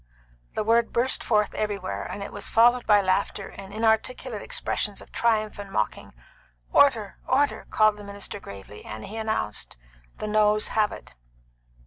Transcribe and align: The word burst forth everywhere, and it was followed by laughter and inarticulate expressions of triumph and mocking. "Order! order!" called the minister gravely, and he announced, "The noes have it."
The 0.55 0.63
word 0.63 0.91
burst 0.91 1.23
forth 1.23 1.53
everywhere, 1.53 2.01
and 2.05 2.23
it 2.23 2.33
was 2.33 2.49
followed 2.49 2.87
by 2.87 3.01
laughter 3.01 3.49
and 3.49 3.71
inarticulate 3.71 4.41
expressions 4.41 4.99
of 4.99 5.11
triumph 5.11 5.59
and 5.59 5.71
mocking. 5.71 6.11
"Order! 6.73 7.19
order!" 7.27 7.67
called 7.69 7.97
the 7.97 8.03
minister 8.03 8.39
gravely, 8.39 8.83
and 8.83 9.05
he 9.05 9.17
announced, 9.17 9.77
"The 10.17 10.27
noes 10.27 10.69
have 10.69 10.91
it." 10.91 11.13